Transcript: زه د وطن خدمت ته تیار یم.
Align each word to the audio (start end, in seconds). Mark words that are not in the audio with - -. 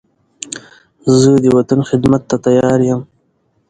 زه 1.19 1.29
د 1.43 1.45
وطن 1.57 1.79
خدمت 1.89 2.21
ته 2.29 2.35
تیار 2.45 2.79
یم. 2.89 3.01